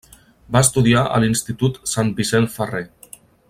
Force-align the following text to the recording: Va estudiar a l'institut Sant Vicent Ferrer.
Va 0.55 0.61
estudiar 0.67 1.03
a 1.07 1.19
l'institut 1.23 1.77
Sant 1.93 2.11
Vicent 2.21 2.49
Ferrer. 2.59 2.85